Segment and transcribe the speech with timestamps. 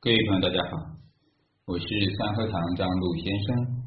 [0.00, 0.76] 各位朋友，大家好，
[1.64, 3.82] 我是三合堂张陆先生。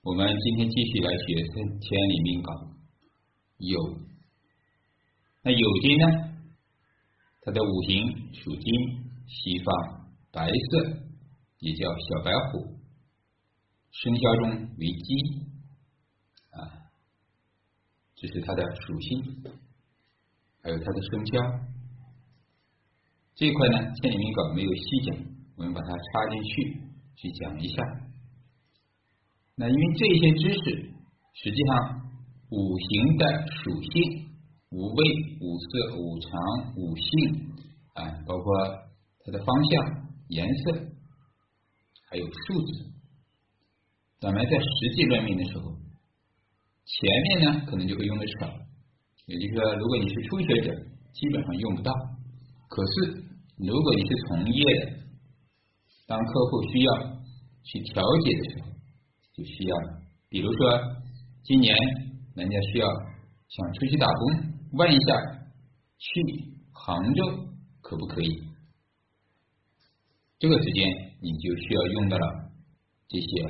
[0.00, 2.50] 我们今天继续来学《千里命稿》。
[3.58, 4.00] 酉，
[5.42, 6.06] 那酉金呢？
[7.42, 8.72] 它的五行属金，
[9.28, 11.04] 西方白色，
[11.58, 12.80] 也叫小白虎。
[13.90, 15.44] 生肖中为鸡，
[16.48, 16.80] 啊，
[18.16, 19.44] 这是它的属性，
[20.62, 21.73] 还有它的生肖。
[23.36, 25.16] 这块呢，千里明稿没有细讲，
[25.56, 26.80] 我们把它插进去
[27.16, 27.82] 去讲一下。
[29.56, 30.70] 那因为这些知识，
[31.34, 32.00] 实际上
[32.50, 34.28] 五行的属性、
[34.70, 35.04] 五味、
[35.40, 36.30] 五色、五常、
[36.76, 37.50] 五性
[37.94, 38.54] 啊，包括
[39.24, 40.72] 它的方向、颜色，
[42.10, 42.92] 还有数字，
[44.20, 45.72] 咱们在实际论命的时候，
[46.84, 48.46] 前面呢可能就会用的少，
[49.26, 50.72] 也就是说，如果你是初学者，
[51.12, 51.92] 基本上用不到。
[52.74, 53.22] 可是，
[53.58, 54.98] 如果你是从业的，
[56.08, 56.92] 当客户需要
[57.62, 58.66] 去调解的时候，
[59.32, 59.76] 就需要。
[60.28, 60.80] 比如说，
[61.44, 61.72] 今年
[62.34, 65.14] 人家需要想出去打工，问一下
[65.98, 66.20] 去
[66.72, 67.46] 杭州
[67.80, 68.42] 可不可以？
[70.40, 70.84] 这个时间
[71.22, 72.26] 你就需要用到了
[73.06, 73.44] 这些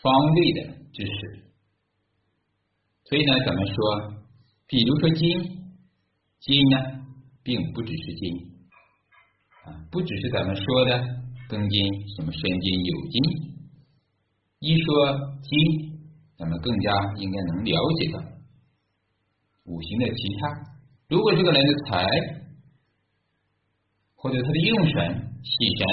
[0.00, 1.44] 方位的知识。
[3.04, 4.24] 所以呢，咱们说，
[4.66, 5.76] 比如说金，
[6.40, 7.05] 金呢？
[7.46, 8.50] 并不只是金
[9.62, 10.98] 啊，不只是咱们说的
[11.48, 11.78] 庚金、
[12.16, 13.54] 什么申金、酉金。
[14.58, 15.14] 一说
[15.46, 15.54] 金，
[16.36, 16.90] 咱们更加
[17.22, 18.18] 应该能了解到
[19.62, 20.74] 五行的其他。
[21.06, 22.02] 如果这个人的财
[24.16, 25.86] 或者他的用神、喜神，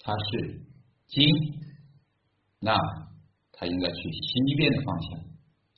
[0.00, 0.66] 他是
[1.06, 1.22] 金，
[2.58, 2.74] 那
[3.52, 5.20] 他应该去西边的方向，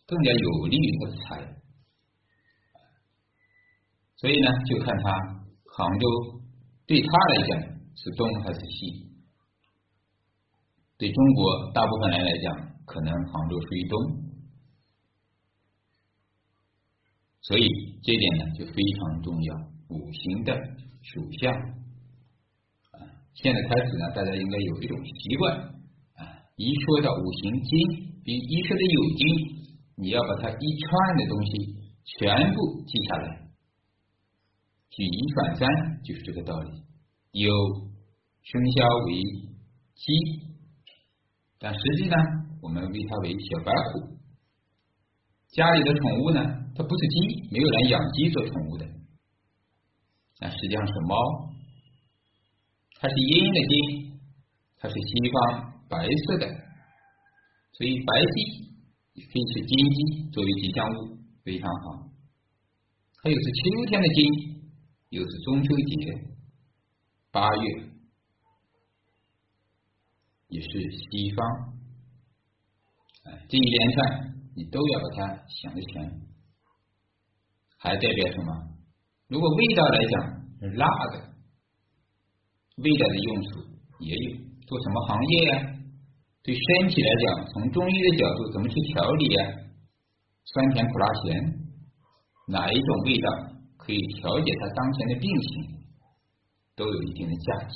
[0.07, 1.61] 更加有利于他的财。
[4.17, 5.11] 所以呢，就看他
[5.77, 6.07] 杭州
[6.87, 7.61] 对他来讲
[7.97, 9.05] 是东还是西。
[10.97, 14.25] 对中国大部分人来讲，可能杭州属于东，
[17.43, 17.69] 所以
[18.03, 19.55] 这点呢就非常重要。
[19.89, 20.55] 五行的
[21.03, 21.53] 属相
[22.93, 23.03] 啊，
[23.35, 25.59] 现在开始呢，大家应该有一种习惯
[26.15, 26.23] 啊，
[26.57, 31.51] 一说到五行金，比一说的酉金，你要把它一串的东西
[32.19, 33.44] 全部记下来。
[34.97, 35.69] 举一反三
[36.05, 36.71] 就是这个道理。
[37.33, 37.51] 有
[38.43, 39.21] 生肖为
[39.97, 40.05] 鸡，
[41.59, 42.15] 但实际呢，
[42.63, 44.15] 我们为它为小白虎。
[45.51, 46.41] 家里的宠物呢，
[46.77, 48.87] 它不是鸡，没有人养鸡做宠物的。
[50.39, 51.17] 但实际上是猫，
[53.01, 54.21] 它是阴的金，
[54.77, 56.47] 它是西方白色的，
[57.73, 58.35] 所以白鸡
[59.15, 62.11] 也可以是金鸡作为吉祥物，非常好。
[63.25, 64.55] 还有是秋天的金。
[65.15, 65.95] 又是中秋节，
[67.31, 67.87] 八月
[70.49, 71.47] 也是西方，
[73.49, 76.21] 这一连串你都要把它想得全，
[77.79, 78.75] 还代表什么？
[79.29, 80.21] 如果味道来讲
[80.59, 81.33] 是辣的，
[82.79, 83.61] 味道的用处
[84.01, 84.37] 也有，
[84.67, 85.77] 做什么行业呀？
[86.43, 89.47] 对身体来讲，从中医的角度怎么去调理呀？
[90.45, 91.69] 酸甜苦辣咸，
[92.49, 93.54] 哪一种味道？
[93.85, 95.85] 可以调节他当前的病情，
[96.75, 97.75] 都有一定的价值。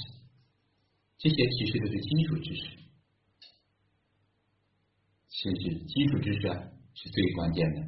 [1.19, 2.79] 这些其实都是基础知识，
[5.29, 6.55] 其实基础知识啊
[6.95, 7.83] 是最关键的。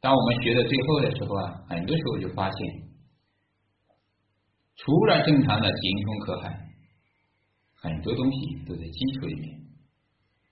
[0.00, 2.58] 当我们学到最后的时候啊，很多时候就发现，
[4.76, 6.68] 除了正常的精通可汗，
[7.74, 9.58] 很多东西都在基础里面。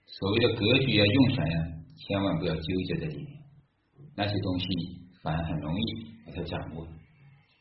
[0.06, 1.58] 所谓的格局啊、用神啊，
[1.98, 3.42] 千万不要纠结在里面，
[4.16, 4.66] 那些东西
[5.22, 6.15] 反而很容易。
[6.36, 6.86] 把它掌握，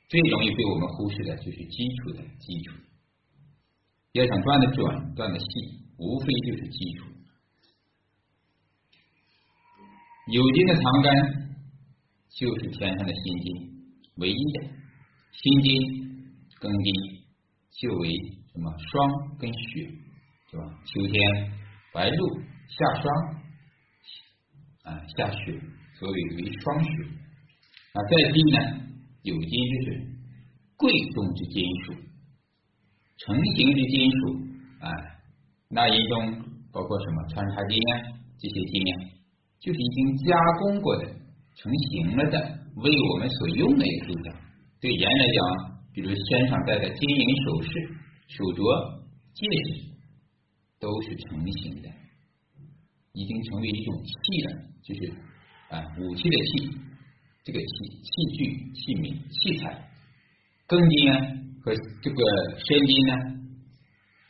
[0.10, 2.76] 最容易被我们忽视的就是基础的基础。
[4.12, 5.46] 要想断的准、断的细，
[5.98, 7.06] 无非就是基础。
[10.28, 11.16] 有金的藏干
[12.30, 13.48] 就是天上的心金，
[14.18, 14.62] 唯一的
[15.32, 15.72] 心金、
[16.60, 17.24] 庚金
[17.72, 18.10] 就为
[18.52, 19.90] 什么霜跟雪，
[20.52, 20.64] 是吧？
[20.86, 21.52] 秋天
[21.94, 23.06] 白露下霜
[24.84, 25.62] 啊，下雪，
[26.00, 26.90] 所以为霜雪。
[27.96, 28.60] 啊，再金呢，
[29.24, 30.06] 有金就是
[30.76, 31.94] 贵重之金属，
[33.20, 34.18] 成型之金属
[34.82, 34.92] 啊。
[35.70, 36.44] 那一种
[36.74, 39.00] 包括什么穿插金啊，这些金啊，
[39.62, 41.08] 就是已经加工过的、
[41.56, 42.38] 成型了的，
[42.76, 44.36] 为我们所用的一个讲。
[44.82, 47.70] 对人来讲，比如身上戴的金银首饰、
[48.28, 48.60] 手镯、
[49.34, 49.88] 戒指，
[50.82, 51.88] 都是成型的，
[53.14, 54.12] 已经成为一种器
[54.44, 54.52] 了，
[54.84, 55.14] 就是
[55.70, 56.85] 啊武器的器。
[57.46, 57.66] 这个器
[58.02, 59.70] 器具、器皿、器材，
[60.66, 61.22] 根金啊
[61.62, 61.70] 和
[62.02, 62.20] 这个
[62.58, 63.14] 申金呢，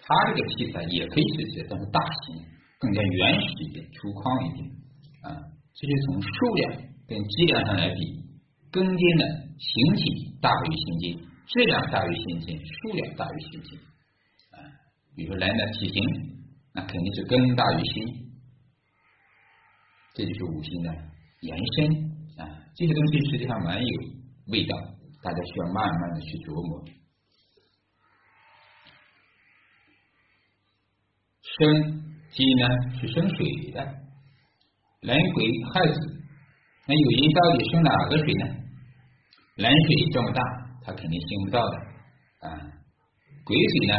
[0.03, 2.43] 它这个器材也可以是些，但是大型、
[2.77, 4.67] 更加原始一点、粗犷一点
[5.23, 5.31] 啊。
[5.71, 6.27] 这些从数
[6.59, 6.75] 量
[7.07, 7.99] 跟质量上来比，
[8.67, 9.23] 根金的
[9.63, 11.15] 形体大于辛金，
[11.47, 13.79] 质量大于辛金，数量大于辛金
[14.51, 14.59] 啊。
[15.15, 16.03] 比如说人的体型，
[16.73, 18.27] 那肯定是根大于心，
[20.15, 20.91] 这就是五行的
[21.47, 22.04] 延伸。
[22.75, 23.99] 这些东西实际上蛮有
[24.47, 24.75] 味道，
[25.23, 26.83] 大家需要慢慢的去琢磨。
[31.57, 32.67] 生鸡呢
[32.99, 33.79] 是生水的，
[35.01, 35.99] 壬癸亥子，
[36.85, 38.45] 那有金到底生哪个水呢？
[39.55, 40.41] 壬水这么大，
[40.83, 41.77] 它肯定生不到的
[42.41, 42.59] 啊。
[43.45, 43.95] 鬼水呢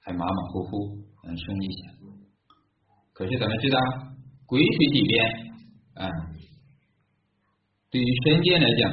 [0.00, 1.92] 还马马虎虎能生一下，
[3.12, 3.78] 可是咱们知道
[4.46, 5.24] 鬼水里边
[5.94, 6.10] 啊，
[7.94, 8.90] 对于身间来讲，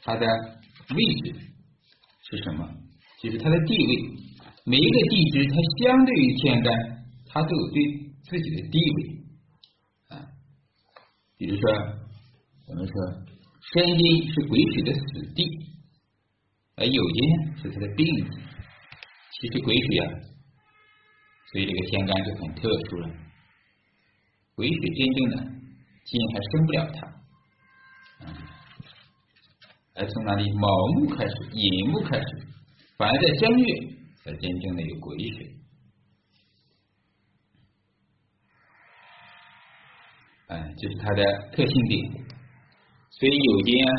[0.00, 1.38] 它的位置
[2.30, 2.66] 是什么？
[3.20, 3.92] 就是它的地位。
[4.64, 5.54] 每一个地支，它
[5.84, 6.72] 相对于天干，
[7.26, 7.84] 它都有对
[8.24, 10.24] 自己的地位啊。
[11.36, 11.62] 比如说，
[12.68, 12.94] 我们说
[13.74, 15.44] 申金是癸水的死地，
[16.76, 18.06] 而酉金是它的病。
[19.36, 20.08] 其实癸水啊，
[21.52, 23.10] 所以这个天干就很特殊了。
[24.54, 25.36] 癸水真正的
[26.06, 27.12] 金还生不了它，
[28.20, 28.34] 嗯
[29.94, 32.26] 而从哪里卯木开始，寅木开始，
[32.96, 33.96] 反而在正月。
[34.26, 35.54] 才真正的有癸水，
[40.48, 41.22] 哎，这是它的
[41.52, 42.10] 特性点。
[43.10, 43.92] 所以有金啊，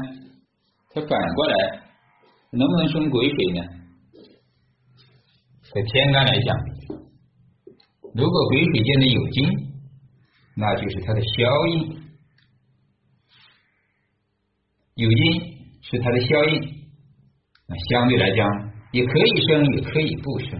[0.89, 1.81] 它反过来
[2.51, 3.61] 能不能生癸水呢？
[5.73, 6.57] 在天干来讲，
[8.13, 9.49] 如果癸水见的有金，
[10.57, 12.06] 那就是它的消印，
[14.97, 15.19] 有金
[15.81, 16.61] 是它的消印，
[17.69, 18.67] 那相对来讲。
[18.93, 20.57] 也可以生，也可以不生，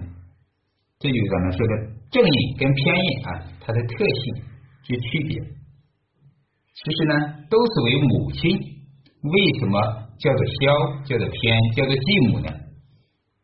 [1.00, 1.74] 这就是咱们说的
[2.12, 3.30] 正印跟偏印啊，
[3.62, 4.44] 它的特性
[4.84, 5.39] 之区别。
[5.39, 7.13] 其实呢，
[7.50, 8.51] 都是为母亲。
[9.24, 9.80] 为什么
[10.19, 12.50] 叫做消，叫做偏，叫做继母呢？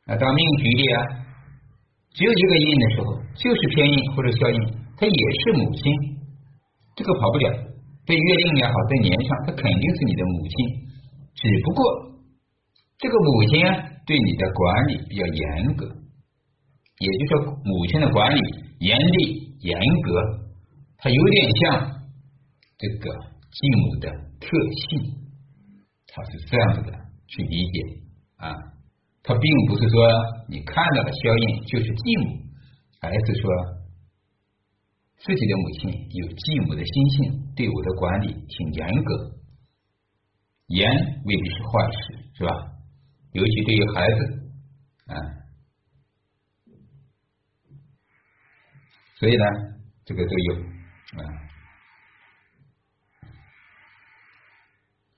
[0.05, 1.01] 啊，当命局里啊，
[2.13, 4.59] 只有一个印的时候，就是偏印或者消印，
[4.97, 5.93] 它也是母亲，
[6.97, 7.72] 这个跑不了。
[8.05, 10.55] 在月令也好，在年上，他肯定是你的母亲。
[11.35, 11.83] 只不过
[12.97, 13.89] 这个母亲啊。
[14.05, 15.85] 对你的管理比较严格，
[16.99, 18.41] 也就是说，母亲的管理
[18.79, 20.11] 严厉严格，
[20.97, 22.01] 它有点像
[22.77, 23.15] 这个
[23.49, 24.11] 继母的
[24.41, 24.47] 特
[24.89, 25.07] 性，
[26.05, 26.91] 它是这样子的
[27.29, 27.79] 去理解
[28.35, 28.51] 啊。
[29.23, 30.05] 它并不是说
[30.49, 32.43] 你看到的效应就是继母，
[32.99, 33.49] 而是说
[35.25, 39.31] 自己的母亲有继母的心性，对我的管理挺严格，
[40.67, 40.91] 严
[41.23, 41.97] 未必是坏事，
[42.35, 42.51] 是吧？
[43.31, 44.51] 尤其对于孩子，
[45.07, 45.15] 啊，
[49.15, 49.45] 所以呢，
[50.03, 50.55] 这个都有
[51.23, 51.23] 啊。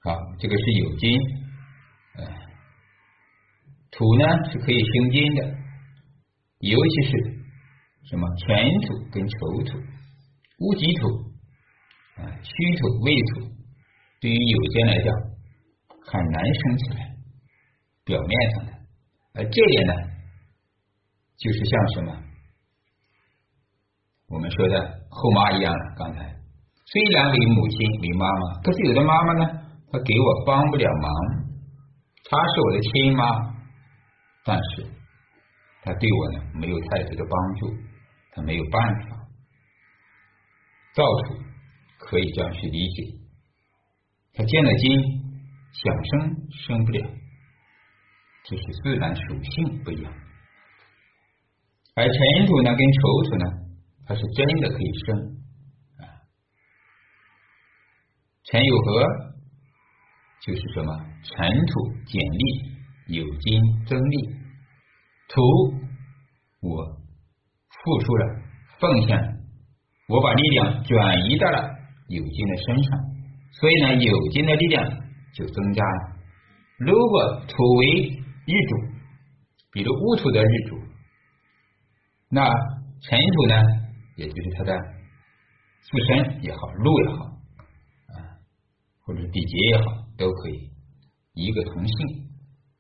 [0.02, 1.20] 好，这个是有金，
[2.14, 2.22] 啊，
[3.90, 5.58] 土呢是可以生金的，
[6.60, 7.35] 尤其是
[8.10, 9.80] 什么全土跟丑土、
[10.60, 11.08] 戊己土
[12.18, 13.50] 啊、戌土、未土，
[14.22, 15.08] 对于有金来讲
[16.06, 17.16] 很难生起来。
[18.06, 18.72] 表面上的，
[19.34, 19.94] 而这点呢，
[21.40, 22.24] 就是像什么
[24.28, 25.96] 我们说的后妈一样的。
[25.98, 26.20] 刚才
[26.86, 29.46] 虽然为母亲为妈妈，可是有的妈妈呢，
[29.92, 31.12] 她给我帮不了忙，
[32.30, 33.26] 她是我的亲妈，
[34.46, 34.86] 但是
[35.82, 37.74] 她对我呢没有太多的帮助，
[38.36, 39.16] 他没有办法。
[40.94, 41.36] 造土
[41.98, 43.04] 可以这样去理解，
[44.34, 44.98] 他见了金
[45.74, 47.10] 想生生不了。
[48.44, 50.14] 这是自然属性不一样，
[51.96, 53.46] 而尘土呢跟丑土呢，
[54.06, 55.18] 它是真的可以生
[55.98, 56.06] 啊。
[58.44, 59.08] 辰有合，
[60.44, 60.96] 就是什么？
[61.24, 64.36] 尘土减力，有金增力。
[65.28, 65.42] 土，
[66.62, 67.02] 我
[67.86, 68.26] 付出了
[68.80, 69.16] 奉献，
[70.10, 71.70] 我把力量转移到了
[72.08, 73.00] 有金的身上，
[73.52, 74.84] 所以呢，有金的力量
[75.36, 76.18] 就增加了。
[76.80, 77.86] 如果土为
[78.48, 78.76] 日主，
[79.72, 80.76] 比如戊土的日主，
[82.30, 82.44] 那
[83.02, 83.56] 辰土呢，
[84.18, 84.76] 也就是它的
[85.82, 87.26] 自身也好，禄也好
[88.16, 88.18] 啊，
[89.06, 89.84] 或者地劫也好，
[90.18, 90.72] 都可以
[91.34, 91.96] 一个同性。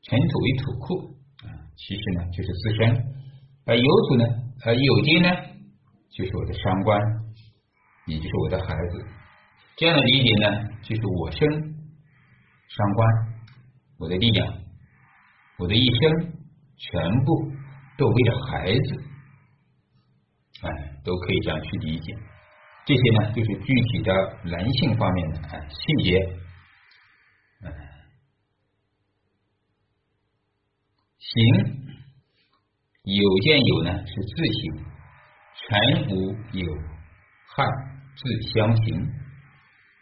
[0.02, 3.06] 辰土为土库啊，其实呢就是自身，
[3.66, 4.26] 而酉土呢，
[4.66, 5.30] 而酉金呢，
[6.10, 7.00] 就是我的伤官，
[8.08, 9.06] 也就是我的孩子。
[9.78, 10.48] 这样的理解呢，
[10.82, 13.08] 就是我生伤官，
[14.00, 14.66] 我的力量。
[15.60, 16.34] 我的一生
[16.76, 17.52] 全部
[17.96, 19.04] 都为了孩子，
[20.64, 20.68] 哎，
[21.04, 22.14] 都可以这样去理解。
[22.88, 24.12] 这些呢，就是具体的
[24.46, 26.18] 男性方面的哎细节，
[27.62, 27.70] 哎，
[31.20, 31.85] 行
[33.06, 34.74] 有见有呢是自行，
[35.62, 36.74] 臣无有
[37.56, 37.64] 害
[38.18, 39.08] 自相行。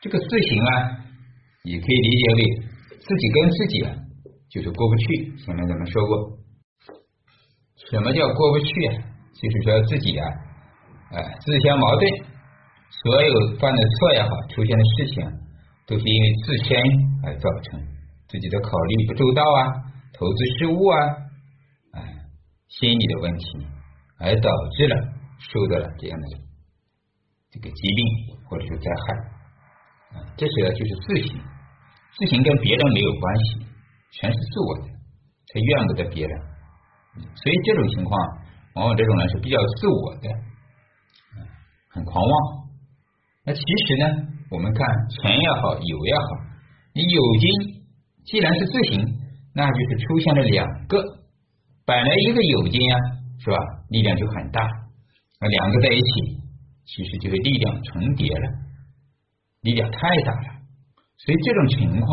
[0.01, 1.03] 这个自行啊，
[1.63, 2.41] 也可以理解为
[2.89, 3.95] 自己跟自己啊，
[4.49, 5.35] 就是过不去。
[5.37, 6.37] 前面咱们说过，
[7.91, 8.95] 什么叫过不去啊？
[9.35, 10.25] 就是说自己啊，
[11.11, 12.09] 哎，自相矛盾。
[13.03, 15.25] 所有犯的错也好，出现的事情，
[15.87, 16.77] 都是因为自身
[17.25, 17.81] 而造成，
[18.29, 19.73] 自己的考虑不周到啊，
[20.13, 20.95] 投资失误啊，
[22.79, 23.45] 心理的问题，
[24.19, 24.95] 而导致了
[25.37, 26.25] 受到了这样的
[27.51, 31.39] 这个疾病或者是灾害，啊，这些就是自行，
[32.17, 33.65] 自行跟别人没有关系，
[34.11, 34.87] 全是自我的，
[35.53, 36.41] 他怨不得别人，
[37.35, 38.19] 所以这种情况，
[38.75, 40.29] 往往这种人是比较自我的，
[41.89, 42.33] 很狂妄。
[43.45, 44.07] 那其实呢，
[44.49, 44.87] 我们看
[45.21, 46.27] 钱也好，有也好，
[46.95, 47.83] 你有金
[48.25, 49.05] 既然是自行，
[49.53, 50.97] 那就是出现了两个，
[51.85, 52.95] 本来一个有金啊，
[53.39, 53.57] 是吧？
[53.89, 54.61] 力量就很大，
[55.41, 56.39] 那两个在一起，
[56.85, 58.47] 其实就是力量重叠了，
[59.61, 60.47] 力量太大了。
[61.17, 62.09] 所以这种情况，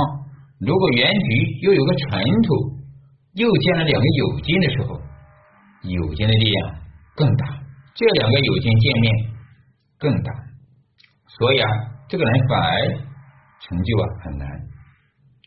[0.59, 2.81] 如果原局又有个尘土，
[3.35, 5.01] 又见了两个有金的时候，
[5.83, 6.75] 有金的力量
[7.15, 7.47] 更大，
[7.95, 9.15] 这两个有金见面
[9.99, 10.33] 更大。
[11.39, 11.69] 所以啊，
[12.09, 12.89] 这个人反而
[13.61, 14.49] 成就啊很难，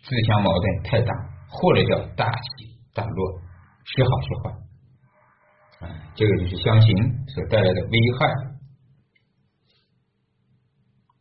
[0.01, 1.13] 自相矛盾太大，
[1.49, 3.42] 或者叫大起大落，
[3.85, 6.95] 是好是坏，啊，这个就是相形
[7.27, 8.27] 所带来的危害。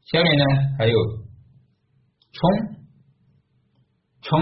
[0.06, 0.44] 下面呢
[0.78, 0.96] 还有
[2.32, 2.40] 冲，
[4.22, 4.40] 冲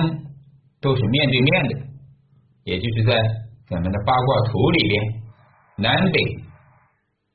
[0.80, 1.86] 都是面对面的，
[2.64, 3.14] 也就是在
[3.68, 5.22] 咱们的八卦图里边，
[5.76, 6.20] 南北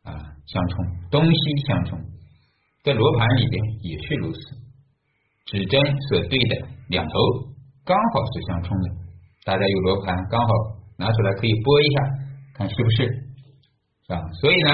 [0.04, 0.14] 啊
[0.46, 2.00] 相冲，东西相冲。
[2.84, 4.40] 在罗盘里边也是如此，
[5.46, 7.14] 指针所对的两头
[7.84, 9.05] 刚好是相冲的。
[9.46, 10.50] 大家有罗盘，刚好
[10.98, 12.02] 拿出来可以拨一下，
[12.56, 14.20] 看是不是，是吧？
[14.42, 14.72] 所以呢，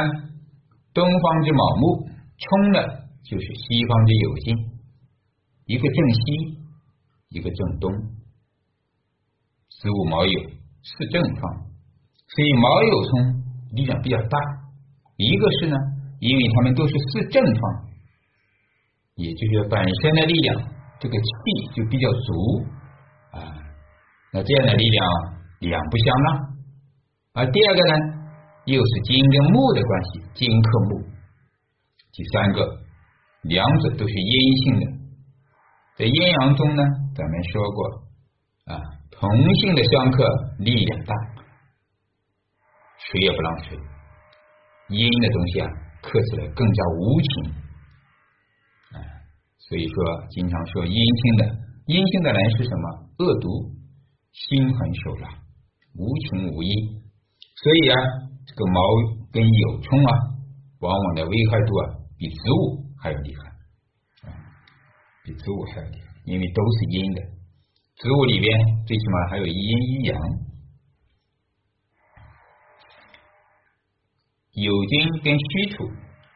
[0.93, 2.79] 东方之卯木冲的，
[3.21, 4.55] 就是西方之酉金，
[5.65, 6.55] 一个正西，
[7.35, 7.91] 一个正东，
[9.67, 10.31] 子午卯酉
[10.81, 11.41] 是正方，
[12.31, 13.43] 所以卯酉冲
[13.75, 14.39] 力量比较大。
[15.17, 15.75] 一个是呢，
[16.23, 17.91] 因为他们都是四正方。
[19.15, 20.55] 也就是本身的力量，
[20.97, 21.27] 这个气
[21.75, 22.63] 就比较足。
[24.33, 24.99] 那这样的力量
[25.59, 26.27] 两不相让。
[27.33, 27.93] 而第二个呢，
[28.65, 31.03] 又是金跟木的关系，金克木。
[32.13, 32.65] 第三个，
[33.43, 34.85] 两者都是阴性的，
[35.97, 36.83] 在阴阳中呢，
[37.15, 37.89] 咱们说过
[38.65, 38.79] 啊，
[39.11, 40.23] 同性的相克
[40.59, 41.15] 力量大，
[42.99, 43.77] 谁也不让谁。
[44.89, 45.67] 阴的东西啊，
[46.01, 47.53] 克起来更加无情。
[49.59, 51.45] 所以说，经常说阴性的
[51.85, 52.89] 阴性的人是什么？
[53.19, 53.71] 恶毒、
[54.31, 55.29] 心狠手辣、
[55.95, 56.71] 无情无义。
[57.55, 57.95] 所以啊，
[58.47, 58.81] 这个卯
[59.31, 60.11] 跟有冲啊，
[60.79, 61.83] 往往的危害度啊，
[62.17, 64.31] 比植物还要厉害，
[65.23, 67.21] 比植物还要厉害，因为都是阴的。
[67.95, 70.17] 植物里边最起码还有一阴一阳。
[74.53, 75.87] 酉金跟虚土，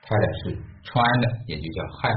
[0.04, 2.14] 它俩是穿的，也就叫亥。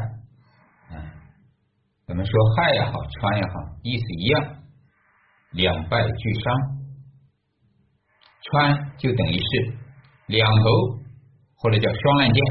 [2.07, 4.58] 咱们说亥也好，穿也好，意思一样，
[5.53, 6.79] 两败俱伤。
[8.51, 9.77] 穿就等于是
[10.29, 10.65] 两头，
[11.57, 12.43] 或者叫双刃剑，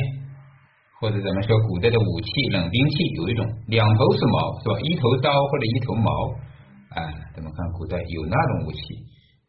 [0.99, 4.79] 或者咱们说古代的武器冷兵器，有一种两头是矛，是吧？
[4.81, 6.11] 一头刀或者一头矛，
[6.95, 8.79] 哎，咱们看古代有那种武器。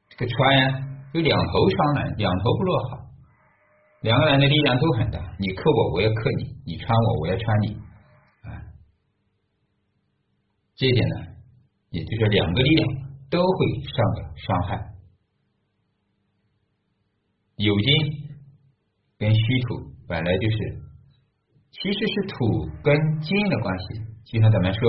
[0.09, 0.81] 这个穿呀，
[1.13, 2.99] 有两头伤人，两头不落好，
[4.01, 7.77] 两个人的力量都很大，你克我，我也克你；你穿我，我也穿你。
[10.77, 11.17] 这一点呢，
[11.91, 12.89] 也就是两个力量
[13.31, 14.85] 都会上的伤害。
[17.57, 17.89] 酉金
[19.19, 20.57] 跟虚土本来就是，
[21.73, 22.37] 其实是土
[22.83, 23.85] 跟金的关系。
[24.31, 24.81] 就像咱们说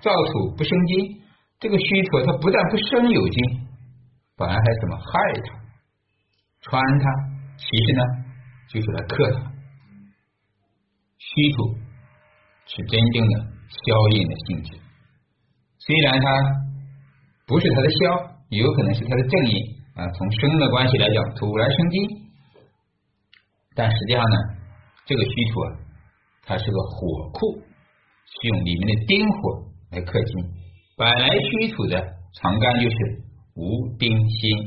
[0.00, 1.20] 造土不生金，
[1.58, 3.66] 这个虚土它不但不生酉金，
[4.36, 5.10] 反而还怎么害
[5.42, 5.48] 它、
[6.60, 7.04] 穿它，
[7.58, 8.02] 其实呢
[8.70, 9.52] 就是来克它。
[11.18, 11.74] 虚土
[12.66, 13.34] 是真正的
[13.66, 13.82] 消
[14.14, 14.78] 印的性质。
[15.78, 16.26] 虽然它
[17.52, 20.08] 不是它的消，有可能是它的正印啊。
[20.12, 22.08] 从生的关系来讲，土来生金，
[23.74, 24.36] 但实际上呢，
[25.04, 25.68] 这个虚土啊，
[26.44, 30.32] 它是个火库，是用里面的丁火来克金。
[30.96, 32.00] 本来虚土的
[32.40, 32.96] 长干就是
[33.54, 34.58] 无丁辛，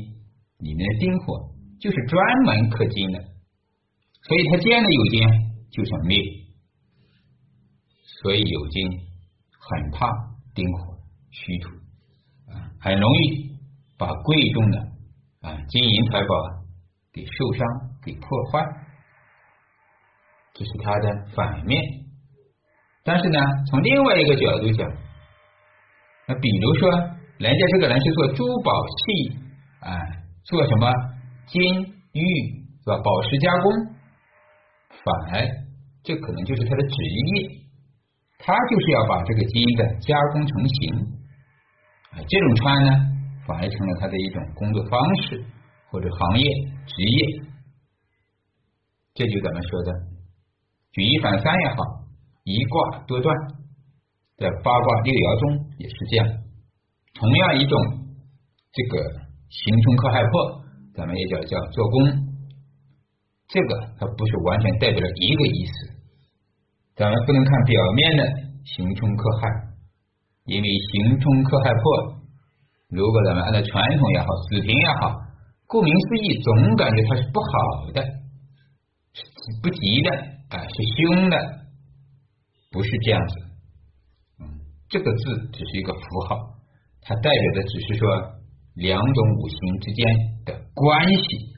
[0.58, 1.40] 里面的丁火
[1.80, 5.28] 就是专门克金的，所以它见了酉金
[5.72, 6.22] 就想灭，
[8.22, 8.88] 所以酉金
[9.58, 10.06] 很怕
[10.54, 10.98] 丁火
[11.32, 11.70] 虚土，
[12.86, 13.50] 很容易
[13.98, 14.78] 把贵重的
[15.40, 16.28] 啊金银财宝
[17.12, 17.66] 给受伤、
[18.04, 18.62] 给破坏，
[20.54, 21.82] 这是它的反面。
[23.02, 24.88] 但是呢，从另外一个角度讲，
[26.28, 26.88] 那比如说，
[27.38, 29.36] 人家这个人是做珠宝器，
[29.80, 29.90] 啊，
[30.44, 30.88] 做什么
[31.46, 31.60] 金
[32.12, 32.22] 玉
[32.84, 32.98] 是吧？
[33.02, 33.72] 宝石加工，
[35.02, 35.48] 反而
[36.04, 37.48] 这可能就是他的职业，
[38.38, 41.15] 他就是要把这个金的加工成型，
[42.24, 42.90] 这种穿呢，
[43.46, 45.44] 反而成了他的一种工作方式
[45.90, 46.44] 或者行业
[46.86, 47.42] 职业，
[49.14, 49.92] 这就咱们说的
[50.92, 51.76] 举一反三也好，
[52.44, 53.34] 一卦多断。
[54.36, 56.28] 在八卦六爻中也是这样，
[57.14, 57.72] 同样一种
[58.68, 59.00] 这个
[59.48, 60.60] 刑冲克害破，
[60.92, 62.36] 咱们也叫叫做功，
[63.48, 65.72] 这个它不是完全代表了一个意思，
[66.96, 68.22] 咱们不能看表面的
[68.76, 69.65] 刑冲克害，
[70.46, 72.22] 因为刑冲克害破，
[72.88, 75.12] 如果咱们按照传统也好，子平也好，
[75.66, 78.00] 顾名思义，总感觉它是不好的，
[79.12, 79.22] 是
[79.62, 80.10] 不吉的，
[80.50, 81.36] 啊，是凶的，
[82.70, 83.34] 不是这样子。
[84.40, 86.36] 嗯这个字只是一个符号，
[87.02, 88.08] 它代表的只是说
[88.74, 90.06] 两种五行之间
[90.44, 91.56] 的关系。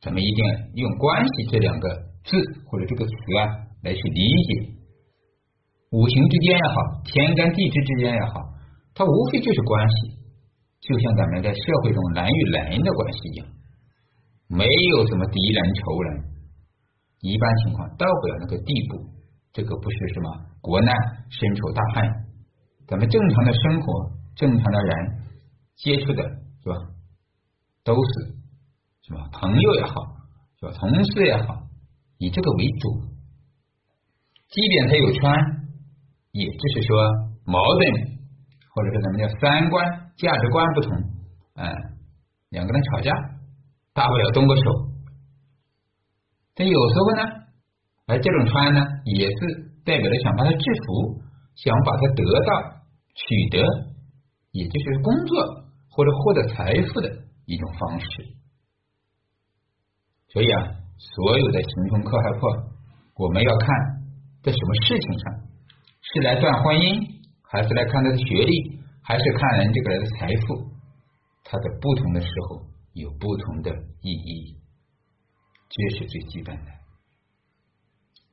[0.00, 1.88] 咱们一定要用“关系”这两个
[2.24, 3.44] 字或者这个词啊
[3.82, 4.79] 来去理解
[5.90, 8.40] 五行之间也好，天干地支之间也好，
[8.94, 9.94] 它无非就是关系，
[10.80, 13.48] 就像咱们在社会中人与人的关系一样，
[14.46, 16.24] 没有什么敌人仇人，
[17.20, 19.10] 一般情况到不了那个地步。
[19.52, 20.30] 这个不是什么
[20.60, 20.94] 国难、
[21.28, 22.08] 深仇大恨，
[22.86, 25.18] 咱们正常的生活、正常的人
[25.74, 26.22] 接触的
[26.62, 26.76] 是吧，
[27.82, 28.10] 都是
[29.02, 29.28] 是吧？
[29.32, 29.92] 朋友也好，
[30.60, 30.72] 是吧？
[30.78, 31.66] 同事也好，
[32.18, 33.10] 以这个为主。
[34.50, 35.34] 即便他有穿，
[36.32, 36.96] 也就是说
[37.44, 37.82] 矛盾，
[38.74, 40.96] 或者说咱们叫三观、价值观不同，
[41.56, 41.74] 嗯，
[42.50, 43.12] 两个人吵架，
[43.92, 44.62] 大不了动个手。
[46.54, 47.40] 但有时候呢？
[48.06, 51.22] 而这种穿呢，也是代表着想把他制服，
[51.54, 52.82] 想把他得到、
[53.14, 53.62] 取得，
[54.50, 57.08] 也就是工作或者获得财富的
[57.46, 58.06] 一种方式。
[60.26, 62.50] 所以啊，所有的行冲克害破，
[63.14, 63.68] 我们要看
[64.42, 65.40] 在什么事情上，
[66.12, 67.06] 是来断婚姻，
[67.42, 70.66] 还是来看他的学历，还是看人这个人的财富，
[71.44, 73.70] 他的不同的时候有不同的
[74.02, 74.56] 意义，
[75.68, 76.66] 这是最基本的。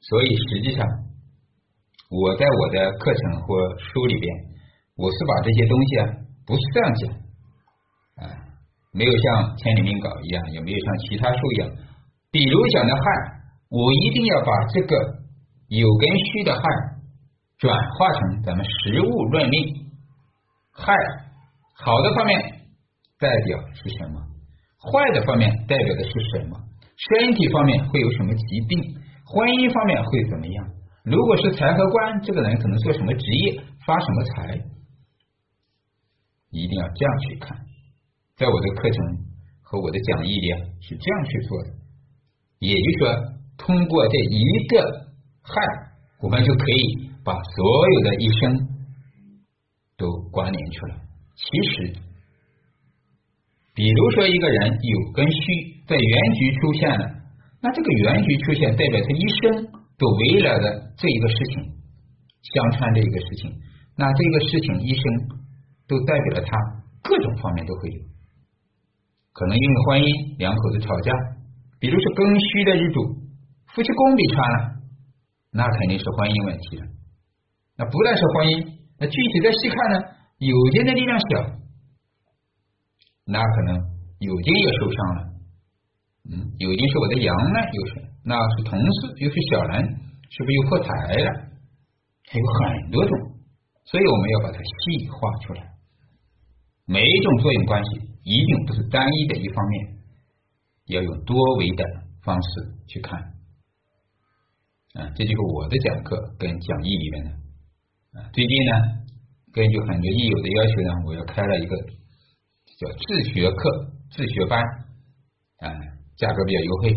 [0.01, 0.85] 所以实际上，
[2.09, 4.35] 我在我的课程或书里边，
[4.95, 6.03] 我是把这些东西啊，
[6.45, 7.01] 不是这样讲，
[8.25, 8.33] 啊，
[8.91, 11.69] 没有像千里命稿一样，也没有像其他书一样。
[12.31, 13.03] 比如讲的汉，
[13.69, 14.95] 我一定要把这个
[15.67, 16.63] 有跟虚的汉
[17.57, 19.87] 转化成咱们实物论命。
[20.71, 20.93] 害
[21.73, 22.39] 好的方面
[23.19, 24.21] 代表是什么？
[24.77, 26.57] 坏的方面代表的是什么？
[26.97, 28.93] 身体方面会有什么疾病？
[29.25, 30.69] 婚姻方面会怎么样？
[31.03, 34.61] 如果是财和官，这个人可能做什么职业，发什么财，
[36.51, 37.57] 一定要这样去看。
[38.35, 38.97] 在我的课程
[39.61, 40.47] 和我的讲义里
[40.81, 41.69] 是这样去做的。
[42.59, 45.07] 也就是说，通过这一个
[45.41, 45.53] 害，
[46.21, 47.59] 我们就可以把所
[47.91, 48.67] 有的一生
[49.97, 50.95] 都关联出来。
[51.35, 51.99] 其实，
[53.75, 55.43] 比如说一个人有根虚，
[55.85, 57.03] 在原局出现了。
[57.59, 60.63] 那这个原局出现，代表他一生都围绕着
[60.95, 61.75] 这一个事情，
[62.47, 63.51] 相穿这一个事情。
[63.97, 65.03] 那这个事情一生
[65.85, 66.55] 都代表了他
[67.03, 67.99] 各种方面都会有，
[69.33, 71.11] 可能因为婚姻两口子吵架，
[71.81, 73.03] 比如说庚戌的日主，
[73.75, 74.79] 夫妻宫被穿了，
[75.51, 76.96] 那肯定是婚姻问题了。
[77.77, 79.95] 那不但是婚姻，那具体再细看呢，
[80.41, 81.61] 酉金的力量小，
[83.25, 83.77] 那可能
[84.17, 85.19] 酉金也受伤了。
[86.27, 87.91] 嗯，有的是我的羊呢，又是
[88.25, 89.85] 那是同事，又是小人，
[90.33, 90.89] 是不是又破财
[91.21, 91.29] 了？
[92.27, 93.11] 还有很多种，
[93.85, 95.63] 所以我们要把它细化出来。
[96.85, 100.01] 每一种作用关系一定不是单一的一方面，
[100.87, 101.85] 要用多维的
[102.23, 102.49] 方式
[102.87, 103.21] 去看。
[104.95, 107.31] 啊，这就是我的讲课跟讲义里面的。
[108.33, 108.71] 最近呢，
[109.53, 111.75] 根据很多益友的要求呢，我又开了一个
[112.79, 114.61] 叫自学课、自学班。
[115.59, 115.71] 啊。
[116.17, 116.89] 价格比较优惠，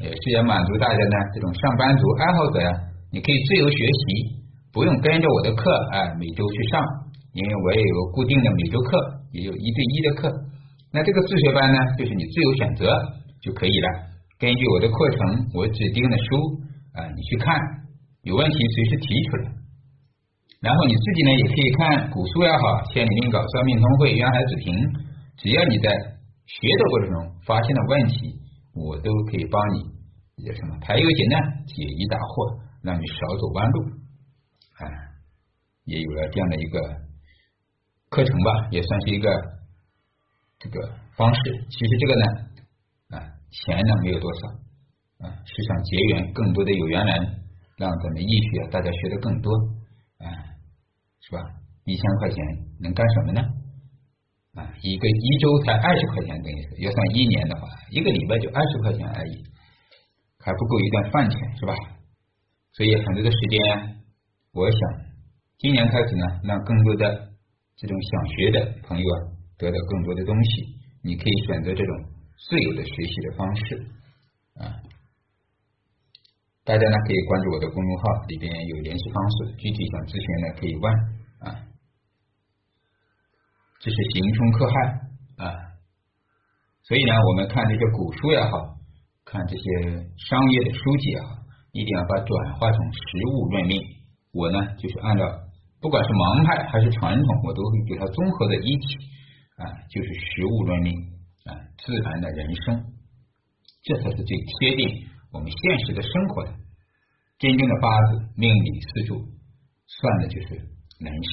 [0.00, 2.70] 也是要满足大家呢这种上班族爱好者呀，
[3.12, 4.40] 你可以自由学习，
[4.72, 6.80] 不用跟着我的课，哎，每周去上，
[7.34, 8.96] 因为我也有固定的每周课，
[9.32, 10.32] 也有一对一的课，
[10.90, 12.96] 那这个自学班呢，就是你自由选择
[13.42, 13.88] 就可以了。
[14.38, 15.20] 根据我的课程，
[15.52, 16.24] 我指定的书
[16.96, 17.54] 啊，你去看，
[18.22, 19.52] 有问题随时提出来。
[20.64, 24.72] 然后你自己呢，也可以看古书也好，千里命稿、算命通会、渊海子平，
[25.36, 25.92] 只要你在
[26.46, 28.40] 学的过程中发现了问题，
[28.72, 29.84] 我都可以帮你
[30.40, 33.76] 叫什么排忧解难、解疑答惑，让你少走弯路。
[34.80, 34.88] 啊，
[35.84, 36.80] 也有了这样的一个
[38.08, 39.28] 课程吧，也算是一个
[40.58, 40.80] 这个
[41.12, 41.40] 方式。
[41.68, 42.24] 其实这个呢，
[43.10, 43.16] 啊，
[43.52, 47.44] 钱呢没有多少，啊，是想结缘更多的有缘人，
[47.76, 49.52] 让咱们易学大家学的更多，
[50.24, 50.53] 啊。
[51.24, 51.40] 是吧？
[51.86, 52.36] 一千块钱
[52.80, 53.40] 能干什么呢？
[54.54, 59.42] 啊，一个一周才二十块钱，等于是要算一年的话，一个礼拜就二十块钱而已，
[60.38, 61.74] 还不够一顿饭钱，是吧？
[62.72, 63.58] 所以很多的时间，
[64.52, 64.80] 我想
[65.58, 67.32] 今年开始呢，让更多的
[67.76, 69.18] 这种想学的朋友啊，
[69.56, 70.74] 得到更多的东西。
[71.02, 71.96] 你可以选择这种
[72.48, 73.86] 自由的学习的方式
[74.56, 74.76] 啊。
[76.64, 80.84] 大家呢可以关注我的公众号，里边有联系方式，具体想咨询呢可以问
[81.44, 81.60] 啊。
[83.84, 84.74] 这是行冲克害
[85.44, 85.44] 啊，
[86.88, 88.80] 所以呢，我们看这些古书也好
[89.28, 89.64] 看这些
[90.16, 91.36] 商业的书籍也好，
[91.76, 93.00] 一定要把转化成实
[93.36, 93.76] 物论命。
[94.32, 95.28] 我呢就是按照
[95.84, 98.86] 不管是盲派还是传统，我都会给它综合的一起
[99.60, 100.96] 啊，就是实物论命
[101.44, 102.88] 啊，自然的人生，
[103.84, 105.12] 这才是最贴近。
[105.34, 106.54] 我们现实的生活的
[107.40, 109.18] 真正的八字命理四柱
[109.86, 111.32] 算的就是人生，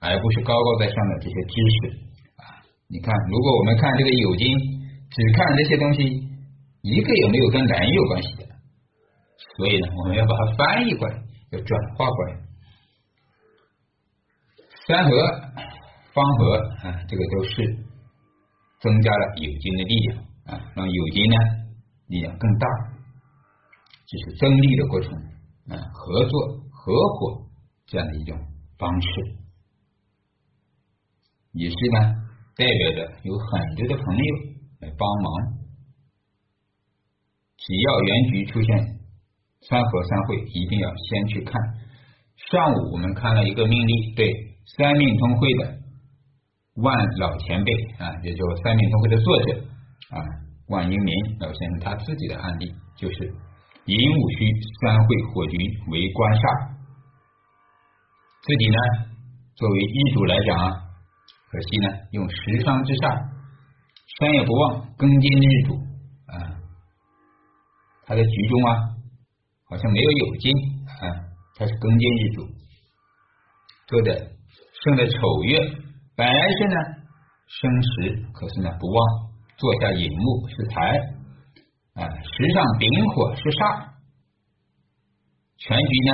[0.00, 1.94] 而不是高高在上的这些知识
[2.42, 2.58] 啊！
[2.88, 4.50] 你看，如果我们看这个酉金，
[5.08, 6.02] 只看这些东西，
[6.82, 8.42] 一个也没有跟人有关系的。
[9.56, 11.14] 所以呢，我们要把它翻译过来，
[11.52, 12.42] 要转化过来。
[14.86, 15.10] 三合、
[16.12, 17.62] 方合啊，这个都是
[18.82, 20.18] 增加了酉金的力量
[20.50, 21.36] 啊，让酉金呢
[22.08, 22.66] 力量更大。
[24.06, 25.12] 就是增利的过程，
[25.68, 26.40] 啊，合作、
[26.70, 27.46] 合伙
[27.86, 28.38] 这样的一种
[28.76, 29.08] 方式，
[31.52, 31.98] 也是呢，
[32.54, 34.24] 代表着有很多的朋友
[34.80, 35.64] 来帮忙。
[37.56, 38.76] 只要原局出现
[39.62, 41.54] 三合三会，一定要先去看。
[42.50, 44.30] 上午我们看了一个命例，对
[44.76, 45.78] 三命通会的
[46.74, 49.64] 万老前辈啊，也就三命通会的作者
[50.10, 50.20] 啊，
[50.68, 53.34] 万英明老先生他自己的案例就是。
[53.86, 55.58] 寅午戌三会火局
[55.92, 56.72] 为官煞，
[58.40, 58.78] 自己呢
[59.54, 60.72] 作为一主来讲啊，
[61.52, 63.12] 可惜呢用食伤之煞，
[64.16, 65.76] 山也不旺，庚金日主
[66.32, 66.56] 啊，
[68.06, 68.72] 他的局中啊
[69.68, 70.48] 好像没有酉金
[71.04, 71.20] 啊，
[71.54, 72.48] 他是庚金日主，
[73.86, 74.16] 做的
[74.80, 75.60] 生的丑月，
[76.16, 76.76] 本来是呢
[77.60, 78.96] 生时，可是呢不旺，
[79.58, 81.13] 坐下寅木是财。
[81.94, 83.86] 啊，时上丙火是煞，
[85.56, 86.12] 全局呢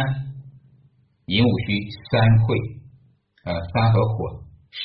[1.24, 1.80] 寅午戌
[2.12, 2.54] 三会，
[3.44, 4.84] 呃三合火煞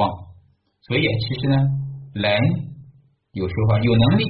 [0.00, 0.08] 旺，
[0.88, 1.56] 所以其实呢
[2.14, 2.32] 人
[3.32, 4.24] 有时候有能力，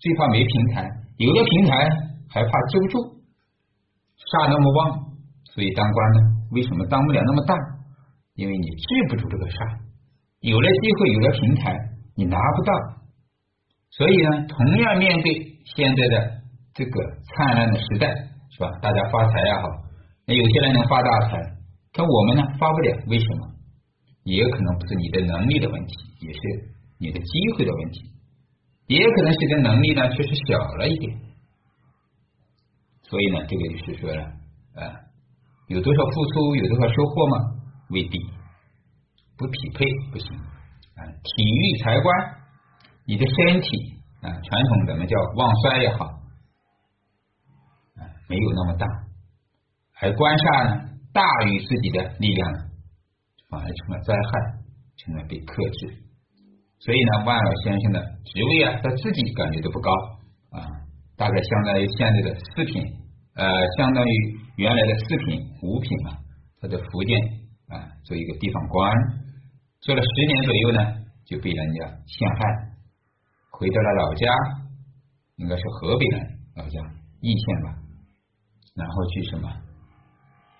[0.00, 0.88] 最怕没平台，
[1.18, 1.84] 有了平台
[2.32, 2.96] 还怕支不住，
[4.16, 5.12] 煞那么旺，
[5.52, 6.18] 所以当官呢
[6.52, 7.54] 为什么当不了那么大？
[8.40, 9.84] 因为你治不住这个煞，
[10.40, 11.76] 有了机会有了平台，
[12.16, 13.01] 你拿不到。
[13.92, 15.34] 所以呢，同样面对
[15.76, 16.92] 现在的这个
[17.28, 18.08] 灿烂的时代，
[18.50, 18.70] 是吧？
[18.80, 19.68] 大家发财也好，
[20.26, 21.36] 那有些人能发大财，
[21.92, 23.52] 可我们呢发不了，为什么？
[24.24, 26.40] 也可能不是你的能力的问题，也是
[26.98, 28.00] 你的机会的问题，
[28.86, 31.18] 也可能是这能力呢确实小了一点。
[33.02, 34.22] 所以呢，这个就是说了，
[34.74, 34.88] 啊，
[35.68, 37.36] 有多少付出，有多少收获吗？
[37.90, 38.18] 未必，
[39.36, 40.34] 不匹配不行
[40.96, 41.04] 啊。
[41.04, 42.41] 体育财官。
[43.04, 43.68] 你的身体
[44.22, 46.04] 啊，传统咱们叫旺衰也好，
[47.96, 48.86] 啊，没有那么大，
[50.00, 52.52] 而官煞呢大于自己的力量，
[53.50, 54.62] 反而成了灾害，
[54.96, 55.98] 成了被克制。
[56.78, 59.90] 所以呢，万老先生的职位啊，他自己感觉都不高
[60.50, 60.62] 啊，
[61.16, 62.82] 大概相当于现在的四品，
[63.34, 63.46] 呃，
[63.78, 66.18] 相当于原来的四品五品嘛。
[66.60, 67.18] 他在福建
[67.68, 68.92] 啊做一个地方官，
[69.80, 72.71] 做了十年左右呢，就被人家陷害。
[73.62, 74.26] 回到了老家，
[75.36, 76.20] 应该是河北人
[76.56, 76.80] 老家
[77.20, 77.78] 易县吧，
[78.74, 79.48] 然后去什么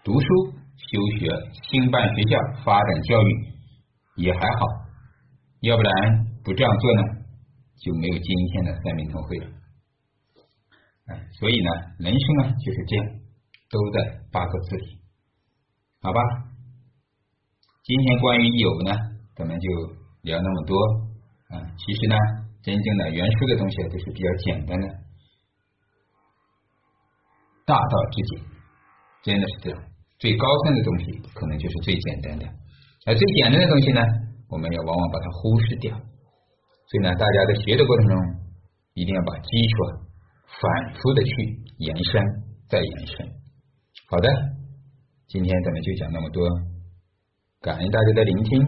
[0.05, 0.27] 读书、
[0.77, 1.29] 修学、
[1.65, 3.47] 兴办学校、发展教育
[4.19, 4.67] 也还好，
[5.62, 5.93] 要不然
[6.45, 7.03] 不这样做呢，
[7.81, 9.47] 就没有今天的三民同会了。
[11.07, 13.07] 哎，所以呢，人生啊就是这样，
[13.69, 15.01] 都在八个字里，
[16.03, 16.21] 好吧？
[17.83, 18.93] 今天关于有呢，
[19.35, 19.69] 咱们就
[20.23, 20.79] 聊那么多。
[21.49, 22.17] 啊，其实呢，
[22.62, 24.87] 真正的原书的东西都是比较简单的，
[27.66, 28.44] 大道至简，
[29.25, 29.83] 真的是这样。
[30.18, 32.46] 最高深的东西可能就是最简单的，
[33.07, 34.01] 而最简单的东西呢，
[34.48, 35.92] 我们要往往把它忽视掉。
[35.96, 38.16] 所以呢，大家在学的过程中，
[38.94, 40.07] 一定要把基础
[40.61, 41.31] 反复的去
[41.79, 42.22] 延伸
[42.68, 43.27] 再延伸。
[44.07, 44.29] 好的，
[45.27, 46.46] 今天咱们就讲那么多，
[47.61, 48.62] 感恩大家的聆听。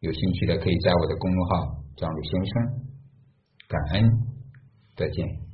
[0.00, 2.52] 有兴趣的可以加我的公众号“张鲁先生”，
[3.70, 4.02] 感恩，
[4.96, 5.49] 再见。